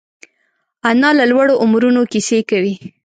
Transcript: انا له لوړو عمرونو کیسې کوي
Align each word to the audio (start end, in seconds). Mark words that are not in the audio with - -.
انا 0.89 1.09
له 1.17 1.25
لوړو 1.31 1.59
عمرونو 1.63 2.01
کیسې 2.11 2.39
کوي 2.49 2.75